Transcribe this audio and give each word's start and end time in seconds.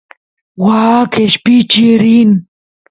waa 0.63 1.01
qeshpichiy 1.13 1.93
rin 2.03 2.31